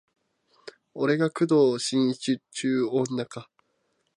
[0.95, 3.51] お前が工藤新一っちゅう女か